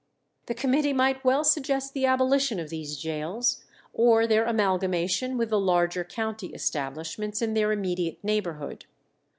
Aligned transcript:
The 0.47 0.55
committee 0.55 0.93
might 0.93 1.23
well 1.23 1.43
suggest 1.43 1.93
the 1.93 2.07
abolition 2.07 2.59
of 2.59 2.69
these 2.71 2.99
gaols, 3.03 3.63
or 3.93 4.25
their 4.25 4.45
amalgamation 4.47 5.37
with 5.37 5.51
the 5.51 5.59
larger 5.59 6.03
county 6.03 6.55
establishments 6.55 7.39
in 7.39 7.53
their 7.53 7.71
immediate 7.71 8.17
neighbourhood. 8.23 8.87